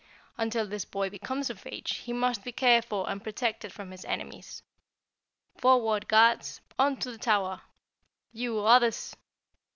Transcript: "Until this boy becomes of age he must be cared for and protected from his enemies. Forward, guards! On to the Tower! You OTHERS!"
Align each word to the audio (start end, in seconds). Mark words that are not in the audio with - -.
"Until 0.35 0.65
this 0.65 0.83
boy 0.83 1.11
becomes 1.11 1.51
of 1.51 1.61
age 1.67 1.97
he 1.97 2.11
must 2.11 2.43
be 2.43 2.51
cared 2.51 2.85
for 2.85 3.07
and 3.07 3.23
protected 3.23 3.71
from 3.71 3.91
his 3.91 4.03
enemies. 4.05 4.63
Forward, 5.59 6.07
guards! 6.07 6.59
On 6.79 6.97
to 6.97 7.11
the 7.11 7.19
Tower! 7.19 7.61
You 8.31 8.57
OTHERS!" 8.61 9.15